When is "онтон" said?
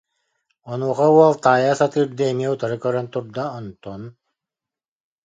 3.57-4.01